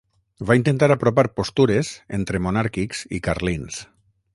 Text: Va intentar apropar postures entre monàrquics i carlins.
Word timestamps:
Va 0.51 0.55
intentar 0.59 0.87
apropar 0.95 1.25
postures 1.41 1.93
entre 2.21 2.43
monàrquics 2.49 3.07
i 3.19 3.23
carlins. 3.31 3.83